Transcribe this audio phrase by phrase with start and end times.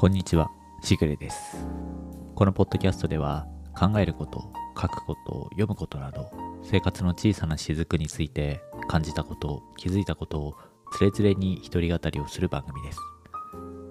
[0.00, 0.50] こんにちは、
[0.82, 1.58] しぐれです。
[2.34, 3.46] このポッドキャストでは
[3.78, 6.30] 考えること、書くこと、読むことなど
[6.62, 10.54] 生活の小さな雫について感じたこと、気づいたことを
[10.90, 12.98] つれづれに一人語りをする番組です。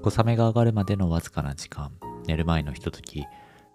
[0.01, 1.91] 小雨が上がるまでのわずかな時間、
[2.25, 3.27] 寝る前のひととき、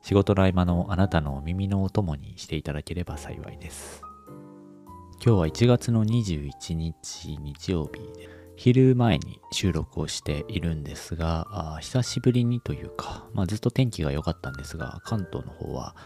[0.03, 4.03] 仕事の合間のあなたの耳のお供にしていただければ幸いです。
[5.25, 15.96] 今日は1月の21日日曜日です昼前に収録をしているんですが、久しぶりにというか、まあ、ずっと天気が良かったんですが、関東の方は、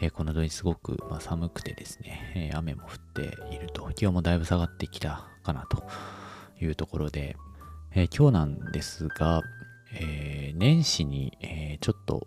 [0.00, 5.84] えーこの土日すごく、まあ、寒くてですね、えー雨も降っていると、気温もだいぶ下がってきたかなと
[6.60, 7.36] いうところで、
[7.94, 9.42] えー今日なんですが、
[9.92, 12.26] えー年始に、えーちょっと、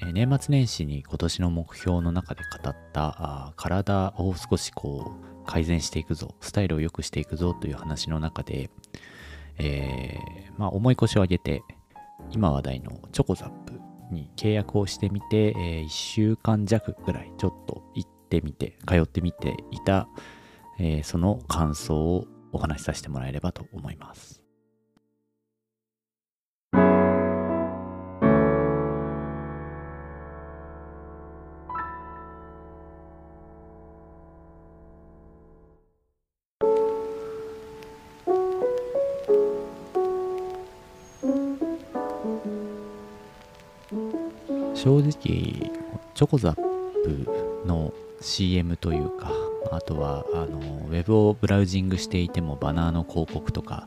[0.00, 8.70] えー年末年始に今年の目標の中で語った体を少しこう改善していくぞ、スタイルを良くしていくぞという話の中で、
[9.58, 11.62] えーまあ、重い腰を上げて、
[12.30, 20.08] 今話題のチョコザップに契約をしてみて、え1週間弱ぐらいちょっと行ってみて、通ってみていた、
[20.78, 24.45] えーその感想をお話しさせてもらえればと思います。
[46.16, 49.30] チョコザップの CM というか
[49.70, 50.58] あとはあの
[50.88, 53.86] ウェブをブラウジングしていてもバナーの広告とか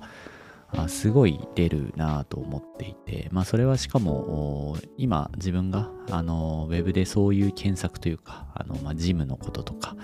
[0.71, 9.95] あすごい出るなぁと思っていて、まあ、それはしかも今自分があのウェブでそういう検索というかあの、まあ、ジムのこととか、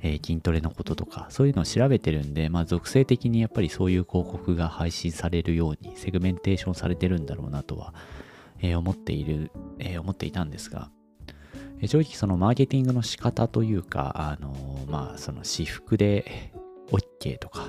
[0.00, 7.92] えー筋トレのこととかそういうのを調べてるんで、まあ、属性的にやっぱりそういう広告が配信されるようにセグメンテーションされてるんだろうなとは
[8.60, 10.90] えー思っている、えー思っていたんですが、
[11.82, 14.54] 正直そのマーケティングの仕方というか、あの
[14.88, 16.52] まあその私服で
[16.90, 17.68] OK とか、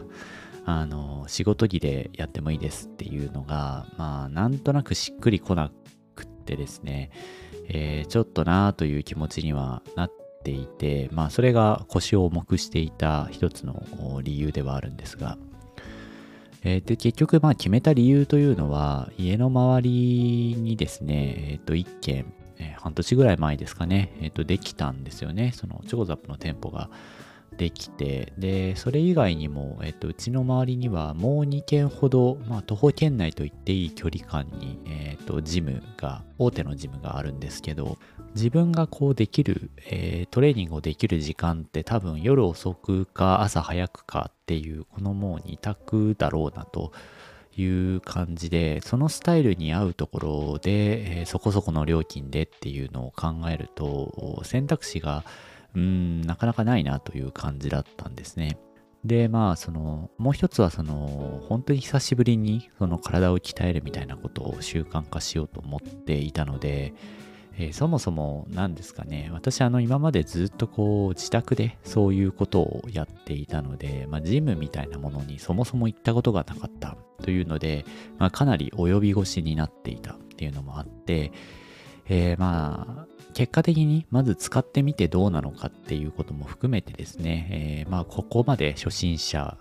[0.66, 5.72] あの仕事着でやってもいいですっていうのが、まあなんとなくしっくりこな
[6.16, 7.12] くってですね、
[7.68, 10.12] えーちょっとなーという気持ちにはなっ
[10.44, 15.38] ていて、まあそれが腰を重くしていた一つの理由ではあるんですが、
[16.64, 25.52] えーで結局まあ決めた理由というのは家の周りにですね、えっと1軒、えー半年ぐらい前ですかね、えっとできたんですよね。
[25.54, 26.90] そのチョコザップの店舗が
[27.58, 28.34] できて。
[28.38, 37.98] でそれ以外にも、えっとうちの周りにはもう2軒ほど、まあ、徒歩圏内と言っていい距離感に、えっとジムが大手のジムがあるんですけど
[38.36, 46.92] 自分がこうできる、えートレーニングをできる時間って多分夜遅くか朝早くかっていうこのもう2択だろうなと
[47.58, 55.24] いう感じでそのスタイルに合うところで、えーそこそこの料金でっていうのを考えると選択肢が
[55.76, 58.58] うんなかなかないなという感じだったんですね。
[59.04, 66.94] でまあそのもう一つはその本当に久しぶりにその体を鍛えるみたいなことを習慣化しようと思っていたので、
[67.58, 69.30] えーそもそも何ですかね。
[69.34, 77.86] 私あの今までずっとこう自宅でそういうことをやっていたので、まあ、ジムみたいなものにそもそも行ったことがなかったというので、
[78.20, 81.32] まあ、かなり及び腰になっていたっていうのもあって、
[82.08, 89.58] えーまあ結果的にまず使ってみてどうなのかっていうことも含めてですね、えーまあここまで初心者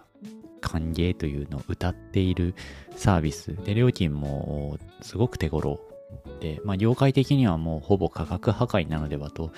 [0.62, 2.54] 歓迎というのを歌っている
[2.96, 5.80] サービスで料金もすごく手頃
[6.40, 9.52] で、まあ、業界的にはもうほぼ価格破壊なのではと、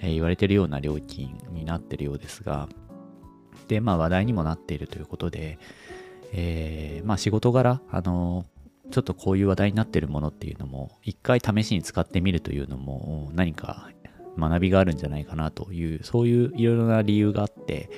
[0.00, 2.68] えー言われているような料金になっているようですが
[3.68, 5.58] でまあ話題にもなっているということで、
[6.32, 8.44] えーまあ仕事柄あの
[8.90, 13.88] ちょっとこういう話題になってるものっていうのも一回試しに使ってみるというのも何か
[14.38, 17.88] 学びがあるんじゃないかなというそういういろいろな理由があって、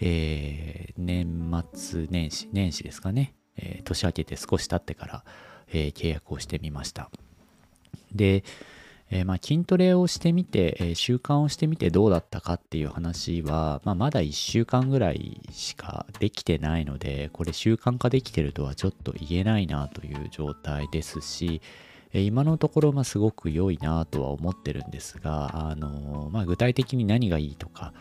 [0.00, 5.24] えー年末年始年始ですかね、えー年明けて少し経ってから、
[5.68, 7.10] えー契約をしてみました。
[8.14, 8.44] で、
[9.10, 21.60] えーまあ、筋トレをしてみて、えー習慣をしてみてどうだったかっていう話は、まあ、まだ1週間ぐらいしかできてないのでこれ習慣化できてるとはちょっと言えないなという状態ですし、
[22.12, 27.92] えー今のところまあすごく良いなとは思ってるんですが、あのーまあ、具体的に何がいいとか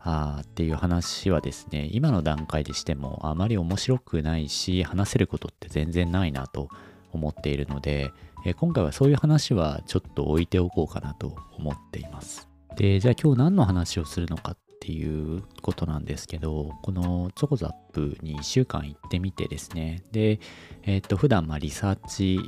[0.00, 6.68] あっていう話はですね今の段階でしてもあまり面白くないし話せることって全然ないなと
[7.12, 8.12] 思っているので、
[8.44, 12.48] えー今回はそういう話はちょっと置いておこうかなと思っています。
[12.76, 20.40] で、じゃあ今日何の話をするのかっていうことなんですけど、このチョコザップに1週間行ってみてですね、で、
[20.84, 22.40] えっ、と、普段まリサーチ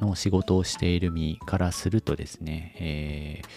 [0.00, 3.48] の仕事をしている身からするとですね、えー、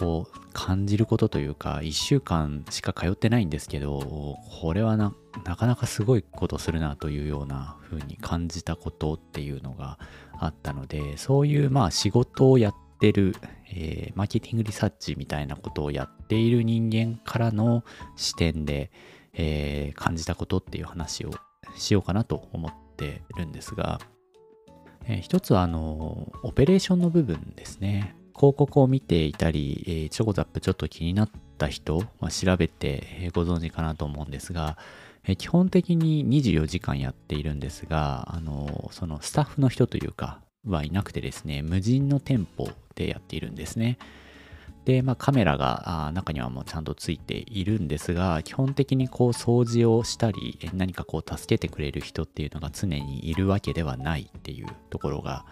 [0.00, 5.12] こう感じることというか、1週間しか通ってないんですけど、これはな
[5.56, 9.98] かなかすごいことするなというような風に感じたことっていうのが
[10.38, 13.36] あったので、そういうまあ仕事をやってる、
[13.74, 17.84] えー、マーケティングリサーチみたいなことをやっている人間からの
[18.16, 18.90] 視点で、
[19.34, 21.30] えー、感じたことっていう話を
[21.76, 24.00] しようかなと思ってるんですが、
[25.04, 28.16] えー、一つはあの、オペレーションの部分ですね。
[28.40, 34.78] 広告を見ていたり、えー、チョコザップちょっと気になった人、まあ、調べてご存知かなと思うんですが、
[35.24, 43.98] えー、基本的に24時間やっているんですが、あのそのスタッフの人というか、はいなくてですね、無人の店舗でやっているんですね。
[44.86, 55.44] で、まあ、カメラが中にはもうちゃんとついているんですが、基本的にこう掃除をしたり、何かこう助けてくれる人っていうのが常にいるわけではないっていうところが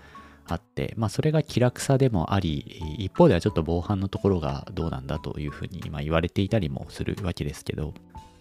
[0.48, 7.94] あって、まあ、それが気楽さでもあり、一方ではちょっと防犯のところがどうなんだというふうに今言われていたりもするわけですけど、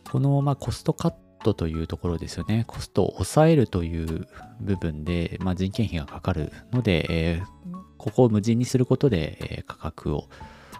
[0.09, 1.13] このまコストカッ
[1.43, 2.63] トというところですよね。
[2.67, 4.27] コストを抑えるという
[4.61, 10.29] 部分で、まあ、人件費がかかるので、えー、ここを無人にすることで、価格を、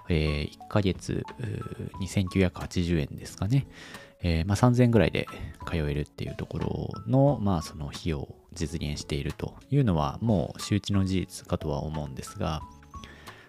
[0.10, 1.26] えー、1ヶ月
[2.02, 3.68] 2980円ですかね。
[4.22, 5.28] えーまあ、3000円ぐらいで
[5.70, 12.62] 通えるっていうところの、まあ、その費用を実現しているというのはもう周知の事実かとは思うんですが、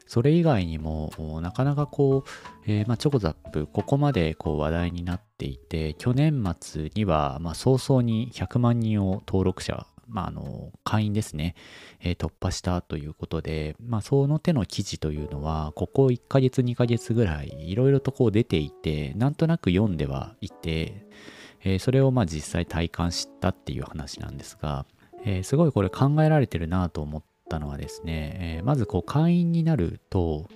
[0.09, 1.13] それ以外にも、
[1.43, 2.31] なかなかこう、
[2.67, 11.55] えー、まあ、チョコザップ、ここまでこう話題になっていて、去年末には、まあ、早々に100万人を登録者、まあ、あの、会員ですね、
[12.01, 21.07] えー、突破したということで、まあ、その手の記事というのは、ここ1ヶ月、2ヶ月ぐらい、いろいろとこう出ていて、なんとなく読んではいて、
[21.65, 24.87] えー、それをまあ実際体感したっていう話なんですが、
[25.25, 30.47] えー、すごいこれ考えられてるなと思ったのはですね、えー、まずこう会員になると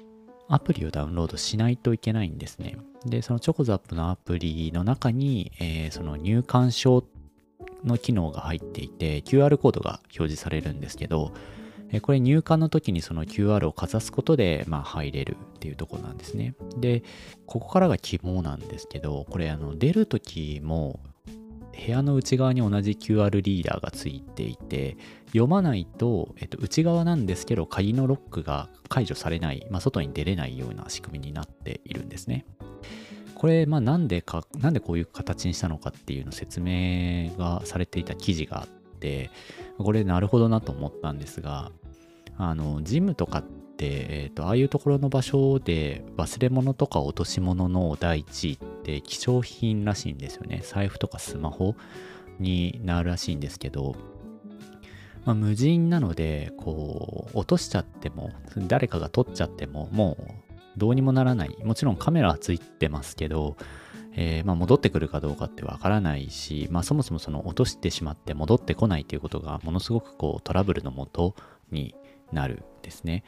[0.48, 2.76] アプリをダウンロードしないといけないんですね。
[3.06, 7.02] で、そのチョコザップのアプリの中に、えー、その入館証
[7.84, 11.32] の機能が入っていて QR コードが表示されるんですけど、
[11.92, 16.54] え、これ入館の時にその QR をかざすことで、まあ、入れるっていうところなんですね。
[16.78, 17.02] で、
[17.46, 21.00] ここからが肝なんですけど、これあの出る時も
[21.72, 24.96] 部屋の内側に同じ QR リーダーがついていて、
[25.26, 32.46] 読まないと、えっと、内側なんですけど、鍵のロックが解除されない、まあ、外に出れないような仕組みになっているんですね。
[33.42, 38.68] これ、まあ、なんでか、なんでこういう形にしたのかっていうの説明がされていた記事があっ
[39.00, 39.30] て、
[39.78, 41.72] これなるほどなと思ったんですが、
[42.38, 50.60] あの、ジムとかって、えっと、ああいうところの場所で忘れ物とか落とし物の第一位って貴重品らしいんですよね。
[50.62, 51.74] 財布とかスマホ
[52.38, 53.96] になるらしいんですけど、
[55.24, 58.30] まあ、無人なので、こう、落としちゃっても、
[58.68, 61.56] 誰かが取っちゃっても、もうどうにもならない。
[61.64, 63.56] もちろんカメラはついてますけど、
[64.14, 71.34] えー、まあ、戻ってくるかどうかってわからないし、まあ、そもそもその落としてしまって戻ってこないということがものすごくこうトラブルのもと
[71.70, 71.94] に
[72.30, 73.24] なるんですね。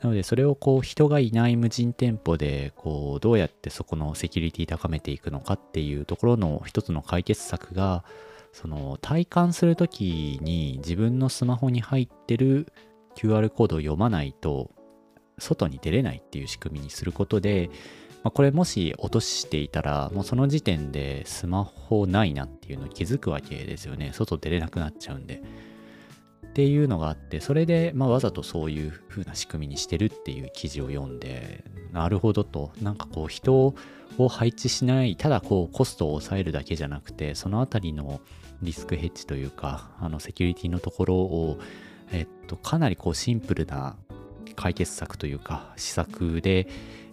[0.00, 8.04] なのでそれをこう人がいない無人店舗でこうどうやってそこのセキュリティ高めていくのかっていうところの一つの解決策が
[8.52, 12.72] その体感するときに自分のスマホに入ってる
[13.16, 14.70] QR コードを読まないと
[15.38, 17.70] 外に出れないっていう仕組みにすることで、
[18.24, 24.10] まあ、これもし落としていたらもうその時点でスマホないなっていうのを気づくわけですよね。
[24.12, 25.42] 外出れなくなっちゃうんで。
[26.46, 32.72] っていうのがあってそれで、まあ、わざとそういう風な仕組みにしてるっていう記事を読んでなるほどと。
[32.82, 33.74] なんかこう人
[34.18, 38.20] を配置しないただこうコストを抑えるだけじゃなくてそのあたりの
[38.62, 41.58] リスクヘッジというか、あのセキュリティのところを、
[42.10, 43.96] えっと、かなりこうシンプルな
[44.58, 46.66] 解決策というか、施策で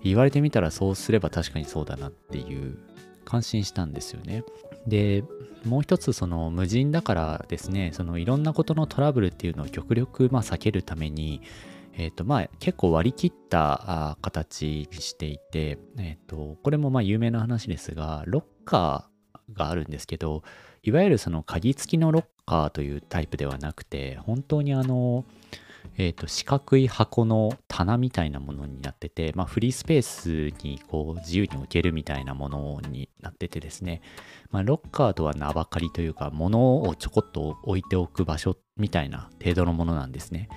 [0.03, 2.79] 言われてみたらそうすれば確かにそうだなっていう
[3.23, 4.43] 感心したんですよね。
[4.87, 5.23] で、
[5.63, 11.41] もう一つその無人だからですね、そのいろんなことのトラブルっていうのを極力まあ避けるために、
[11.93, 20.41] えっ、とまあ結構割り切った形にしていて、えっ、とこれもまあ有名な話ですが、ロッカーがあるんですけど、
[20.81, 25.25] いわゆるその鍵付きのロッカーというタイプではなくて、本当にあの、
[25.97, 34.01] えっ、ー、と、四角い箱の棚みたいなものになってて、まあ、フリースペースにこう自由に置けるみたいなものになっててですね、
[34.51, 40.49] まあ、ロッカーとは名ばかりというか、物をちょこっと置いておく場所みたいな程度のものなんですね。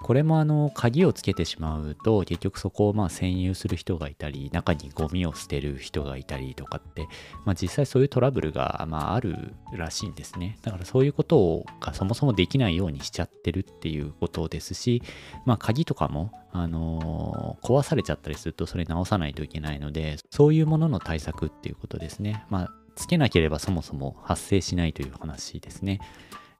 [0.00, 7.08] これもあの鍵をつけてしまうと結局そこをまあ占有する人がいたり中にゴミを捨てる人がいたりとかって、
[7.44, 15.02] まあ、実際そういうトラブルがまああるらしいんですねだからそういうことがそもそもできないようにしちゃってるっていうことですし、
[15.44, 26.00] まあ、鍵とかも、あの、壊されちゃったりするとそれ直さないといけないのでそういうものの対策っていうことですね、まあ、つけなければそもそも発生しないという話ですね。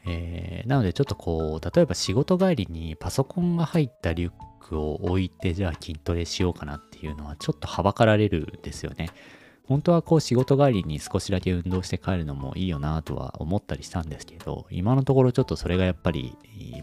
[0.06, 9.10] えー、なのでちょっとこう例えば仕事帰りにパソコンが入ったリュックを置いてじゃあ筋トレしようかなっていうのはちょっとはばかられるんですよね。
[9.64, 16.34] 本当はこう仕事帰りに少しだけ運動して帰るのもいいよなとは思ったりしたんですけど今のところちょっとそれがやっぱり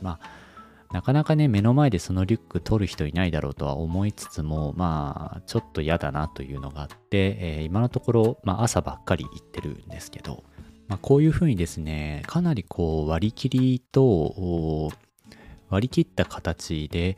[0.04, 0.46] まあ
[0.94, 10.44] なかなかね目の前でそのリュック取る人いないだろうとは思いつつもまあちょっと嫌だなというのがあって、えー、今のところ、まあ、朝ばっかり行ってるんですけど
[10.88, 14.92] まあ、こういうふうにですね、かなりこう割り切りと
[15.70, 17.18] 割り切った形で、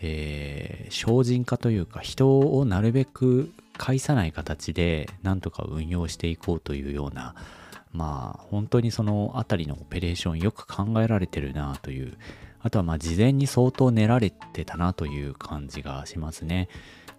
[0.00, 7.34] えー、精進化というか人をなるべく介さない形でなんとか運用していこうというような
[7.92, 12.16] まあ本当にそのあたりのオペレーションよく考えられてるなという
[12.60, 16.68] あとはまあ事前に相当練られてたなという感じがしますね。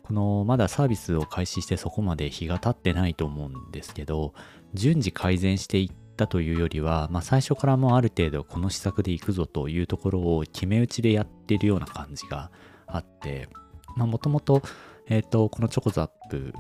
[0.04, 4.34] このまだサービスを開始してそこまで日が経ってないと思うんですけど
[4.74, 12.52] 順次改善していったというよりは、まあ、最初からもうある程度この施策でいくぞというところを決め打ちでやってるような感じが
[12.88, 13.50] あって
[13.96, 14.62] もともと
[15.08, 16.54] えっ、ー、と、このチョコザップ、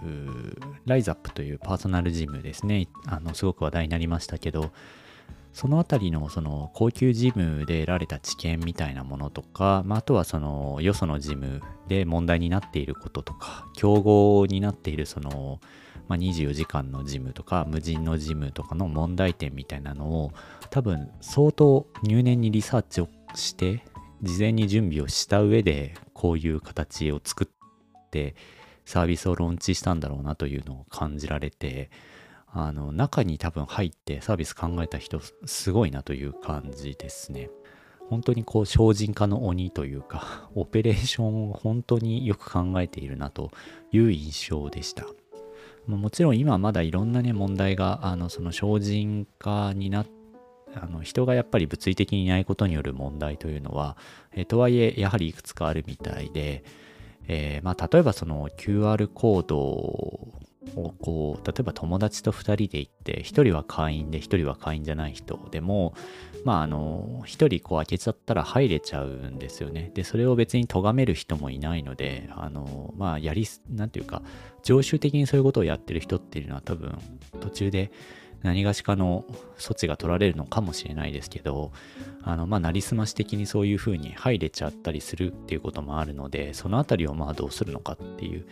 [0.86, 4.72] ライザップというパーソナルジムですね、あの、すごく話題になりましたけど、
[5.53, 15.60] そのあたりのその高級ジムで得られた知見みたいなものとか、まあ、あとはそのよそのジムで問題になっていることとか、競合になっているその、
[16.07, 20.33] まあ、24時間のジムとか無人のジムとかの問題点みたいなのを
[20.69, 23.83] 多分相当入念にリサーチをして
[24.22, 28.36] 事前に準備をした上でこういう形を作って
[28.86, 31.89] サービスをローンチしたんだろうなというのを感じられて
[32.48, 37.50] あの中に多分入ってサービス考えた人すごいなという感じですね。
[38.10, 43.51] 本当にこう精進化の鬼というか オペレーションを本当によく考えているなと
[43.91, 45.05] いう印象でした。
[45.88, 50.24] もちろん今まだいろんなね問題があのその精進化になって
[50.75, 53.98] あの人がやっぱり物理的にいないことによる問題というのは、
[54.34, 56.63] え、とはいえやはりいくつかあるみたいで、
[57.28, 60.42] えー、まあ、例えばその QR コード
[60.75, 65.93] をこう例えば友達と2人で行って1人は会員で1人は会員じゃない人でも
[66.43, 69.91] まああの1人こう開けちゃったら入れちゃうんですよね。
[69.93, 74.22] でそれを別に咎める人もいないのであのまあやりなんていうか
[74.63, 76.98] 常習的にそういうことをやってる人っていうのは多分
[77.39, 77.91] 途中で
[78.43, 79.25] 何がしかの
[79.58, 81.72] 措置が取られるのかもしれないですけど、
[82.22, 88.46] あの、まあ、なりすまし的にそういうふうに入れちゃったりするっていうこともあるので、そのあたりをまあどうするのかっていう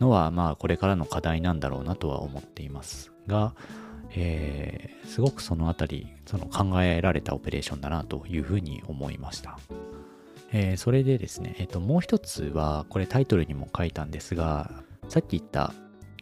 [0.00, 3.54] のは、まあ、これからの課題なんだろうなとは思っていますが、
[4.14, 9.58] えー、すごくそのあたり、その考えられたオペレーションだなというふうに思いました。
[10.52, 14.70] えー、それでですね、えっ、ー、と、もう一つは、これタイトルにも書いたんですが、
[15.08, 15.72] さっき言った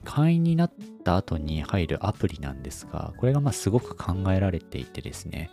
[0.04, 0.72] 会員になっ
[1.04, 5.50] た後に入るアプリなんですが、これがまあすごく考えられていてですね、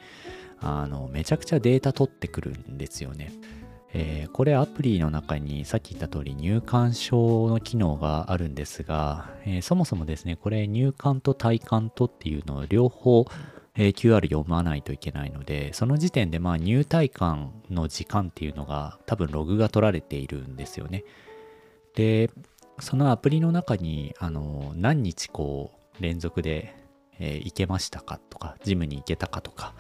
[0.59, 3.31] あの、めちゃくちゃデータ取ってくるんですよね。
[3.93, 13.25] えー、これアプリの中にさっき言った通り入館証の機能があるんですが、えー、そもそもですね、これ入館と体感とっていうのを両方、
[13.75, 21.03] えー、QR 読まないといけないので、その時点でまあ入体感の時間っていうのが多分ログが取られているんですよね。
[21.95, 22.29] で、
[22.79, 26.75] そのアプリの中に、あの、何日こう、連続で、
[27.19, 29.73] えー、行けましたかとか、ジムに行けたかとか、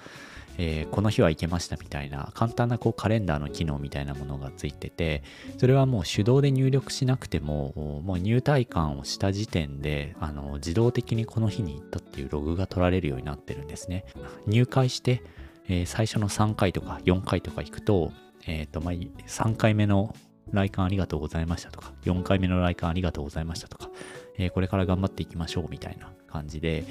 [0.63, 5.23] えー、この日は行けましたみたいな簡単なこうカレンダーの機能みたいなものがついてて
[5.57, 7.73] それはもう手動で入力しなくても
[8.05, 14.05] もう入退館をした時点であの自動的にこの日に行ったっていうログが取られるようになってるんですね。
[14.45, 15.23] 入会して、
[15.67, 18.11] えー、最初の3回とか4回とか行くと,、
[18.45, 20.15] えーとまあ、3回目の
[20.51, 23.89] 来館ありがとうございましたとか、4回目の来館ありがとうございましたとか、
[24.37, 26.83] えー、これから頑張っていきましょうみたいな感じで、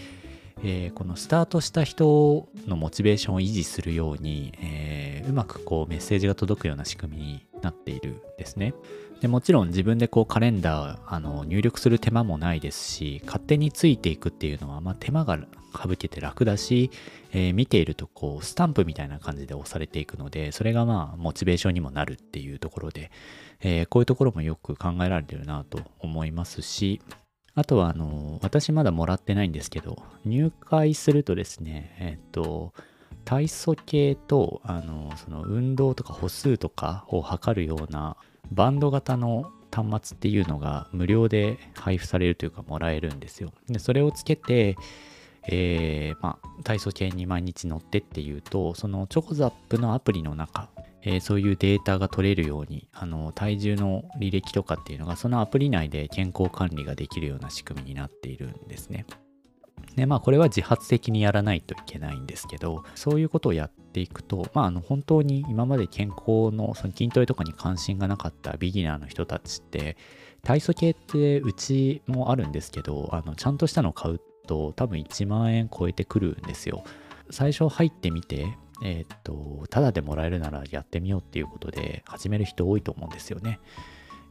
[0.62, 8.74] えー、このスタートした人のモチベーションを維持するように、えー、うまくこうメッセージが届くような仕組みになっているんですね。
[9.20, 15.38] でもちろん自分でこうカレンダーあの入力する手間もないですし勝手についていくっていうのは、まあ、手間が
[15.74, 16.90] 省けて楽だし、
[17.32, 23.10] えー、見ているとこうスタンプみたいな感じで押されていくのでそれがまあモチベーションにもなるっていうところで、
[23.60, 27.02] えー、こういうところもよく考えられてるなと思いますし
[27.54, 32.72] あとはあの私まだもらってないんですけど入会するとですねえっ、と
[33.24, 38.16] 体組計とあのその運動とか歩数とかを測るような
[38.50, 43.52] バンド型の端末っていうのが無料で配布されるというかもらえるんですよ。
[43.68, 44.76] でそれをつけて、
[45.46, 50.68] えー、まあ、体操系に毎日乗ってっていうとそのチョコザップのアプリの中、
[51.02, 59.06] えー、そういうデータが取れるようにあの体重の履歴とかっていうのがそのアプリ内で健康管理ができるような仕組みになっているんですね。
[59.96, 69.96] でまあこれは自発的にやらないといけないんですけどそういうことをやっていくとまああの本当に今まで健康のその筋トレとかに関心がなかったビギナーの人たちって
[70.42, 76.84] 体組系ってうちもあるんですけどあのちゃんとしたのを買うと多分1万円超えてくるんですよ
[77.30, 83.60] 最初入ってみてえー、っとただでもらえるならやってみようっていうことで始める人多いと思うんですよね。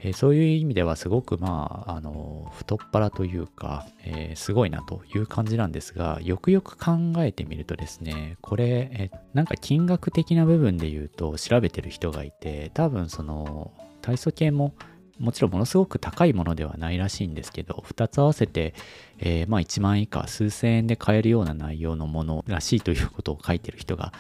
[0.02, 14.74] えー、そういう意味ではすごくまあ、あの、太っ腹というか、えー、すごいなという感じなんですが、よくよく考えてみるとですね、これ、え、なんか金額的な部分で言うと調べてる人がいて、多分その、体操系も
[15.20, 18.74] もちろんものすごく高いものではないらしいんですけど、2つ合わせて、
[19.20, 24.14] えー、まあ1万以下、数千円で買えるような内容のものらしいということを書いてる人が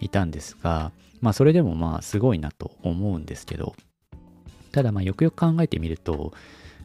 [0.00, 3.74] いたんですが、まあそれでもまあすごいなと思うんですけど、
[4.72, 6.32] ただまあよくよく考えてみると、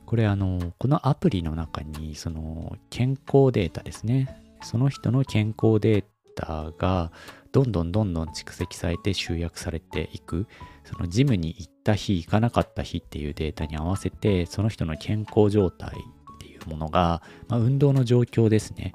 [0.05, 4.41] これあの、このアプリの中にその健康データですね。
[4.63, 6.03] その人の健康デー
[6.35, 7.11] タが
[7.51, 10.47] どんどんどんどん蓄積されて集約されていく。
[10.83, 18.93] そのジムに行った日、行かなかった日っていうデータに合わせて、その人の健康状態っていうものが、まあ、運動の状況ですね。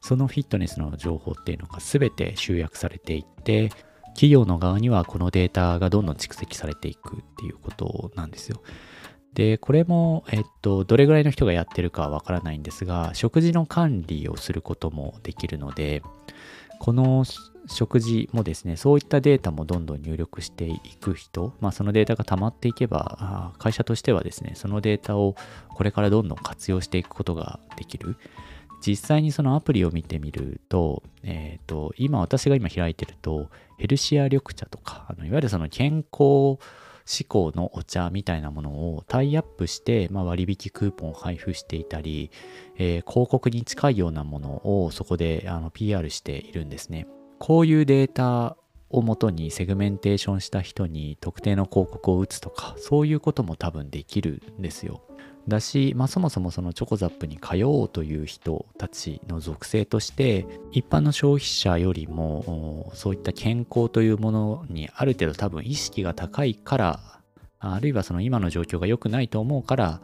[0.00, 3.70] そのフィットネスの情報っていうのが全て集約されていって、
[4.14, 8.62] 企業の側にはこのデータがどんどん蓄積されていくっていうことなんですよ。
[9.34, 16.02] で、これも、えっと、どれぐらいの人がやってるかはわからないんですが、食事の管理をすることもできるので、
[16.80, 17.24] この
[17.66, 25.36] 食事もですね、そういったデータもどんどん入力していく人、まあ、そのデータが溜まっていけば、会社としてはですね、そのデータを
[25.68, 28.16] これからどんどん活用していくことができる。
[28.86, 36.58] 実際にそのアプリを見てみると、えっ、ー、と、今私が今開いてると、ヘルシア緑茶とか、あのいわゆるその健康
[37.04, 42.30] 志向のお茶みたいなものをタイアップして、まあ、割引クーポンを配布していたり、
[42.76, 47.06] えー、広告に近いようなものをそこであの PR しているんですね。
[47.40, 48.58] こういうデータ
[48.90, 55.00] をもとにセグメンテーションした人に特定の広告を打つとか、そういうことも多分できるんですよ。
[55.48, 67.00] だし、まあ、そもそもそのチョコザップに通おうという人たちの属性として一般の消費者よりもそういった健康というものにある程度多分意識が高いから
[67.58, 70.02] あるいはその今の状況が良くないと思うから、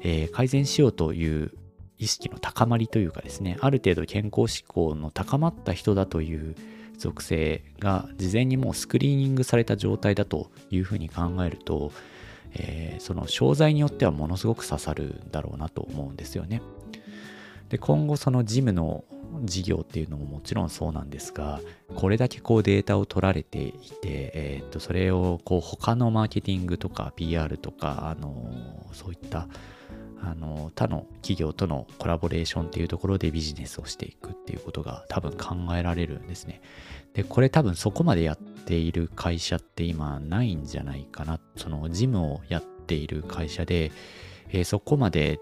[0.00, 1.52] えー、改善しようという
[1.98, 6.54] 意識の高まりというかですねある程度健康志向の高まった人だという
[6.98, 11.92] 属性が事前にもうスクリーニングされた状態だというふうに考えると
[12.54, 16.62] えー、その商材によってはものすごく刺さるんだろうなと思うんですよね。
[17.68, 19.04] で今後そのジムの
[19.44, 21.60] 事業っていうのももちろんそうなんですが
[21.94, 28.32] これだけこうデータを取られていて、えー、とそれをこう他のマーケティングとか PR とか、あの
[28.92, 29.48] そういった
[30.22, 36.60] あの他の企業とのコラボレーションっていうところでビジネスをしていくっていうことが多分考えられるんですね。
[37.14, 43.90] でこれ多分そこまでやっている会社って今ないんじゃないかなその事務をやっている会社で、
[44.50, 45.40] えー、そこまで、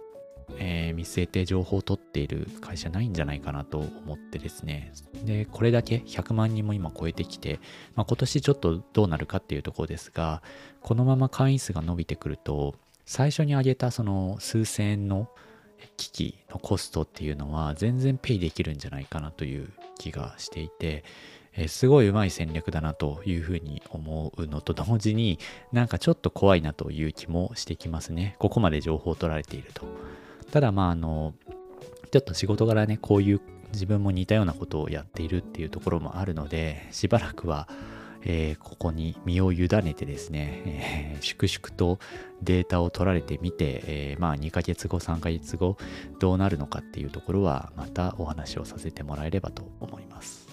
[0.59, 4.93] えー、見据えて情報を取っている会社ないんじゃないかなと思ってですね
[5.25, 7.61] でこれだけ100万人も今超えてきて、
[7.95, 10.43] まあ、今年ちょっとどうなるかっていうところですが
[10.81, 12.75] このまま会員数が伸びてくると
[13.07, 15.29] 最初に挙げたその数千円の
[15.97, 21.05] 機器のコストっていうのは全然ペイできるんじゃないかなという気がしていて、
[21.55, 25.38] えすごいうまい戦略だなというふうに思うのと同時に
[25.73, 28.37] なんかちょっと怖いなという気もしてきますね。
[28.38, 29.87] ここまで情報を取られていると。
[30.51, 31.35] ただまああの
[32.11, 33.40] ちょっと仕事柄ねこういう
[33.73, 37.69] 自分も似たようなことをやっているっていうところもあるのでしばらくは、
[38.27, 41.99] えー、ここに身を委ねてですね、えー、粛々と
[42.43, 45.79] データを取られてみて、えー、まあ2ヶ月後3ヶ月後
[46.19, 50.45] どうなるのかっていうところはまたお話をさせてもらえればと思います。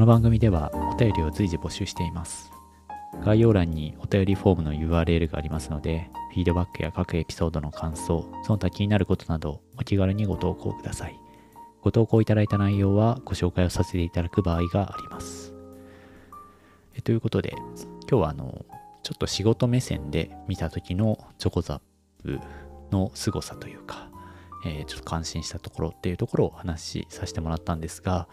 [0.00, 2.50] この番組ではお便りを随時募集しています。
[3.22, 11.20] 概要欄にお便りフォームの URL がありますので、フィードバックや各エピソードの感想、その他気になることなどお気軽にご投稿ください。
[11.82, 15.52] ご投稿いただいた内容はご紹介をさせていただく場合があります。
[16.94, 17.52] えということで、
[18.08, 18.64] 今日はあの、
[19.02, 21.80] ちょっと仕事目線で見た時のチョコザッ
[22.22, 22.40] プ
[22.90, 24.08] の凄さというか、
[24.64, 28.28] えー、ちょっと感心したところっていうところをお話しさせてもらったんですが、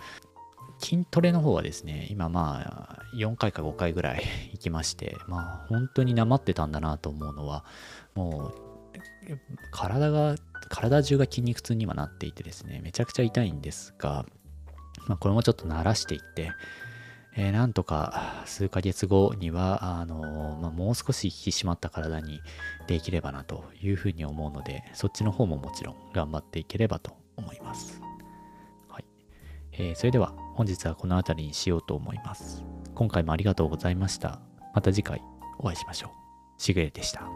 [0.80, 7.66] 筋トレの方はですね、今まあ4回か5回ぐらい 行きまして、まあ本当になまってたんだなと思うのは、
[8.16, 8.54] もう
[9.72, 10.36] 体が、
[10.70, 14.26] 体中が筋肉痛にはなっていてですね、めちゃくちゃ痛いんですが、
[15.08, 16.52] まあこれもちょっと慣らしていって、
[17.40, 22.42] えー、なんとか数ヶ月後には、あのー、まあ、もう少し引き締まった体に
[22.88, 28.02] できればなというふうに思うので、そっちの方ももちろん頑張っていければと思います。
[28.90, 29.06] はい。
[29.74, 32.64] えー、それでは本日はこの辺りにしようと思います。
[32.96, 34.40] 今回もありがとうございました。
[34.74, 35.22] また次回
[35.60, 36.12] お会いしましょう。
[36.60, 37.30] しぐれでした。